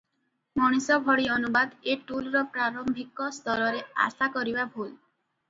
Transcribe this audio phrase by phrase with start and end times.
[0.59, 4.91] ମଣିଷ ଭଳି ଅନୁବାଦ ଏ ଟୁଲର ପ୍ରାରମ୍ଭିକ ସ୍ତରରେ ଆଶାକରିବା ଭୁଲ।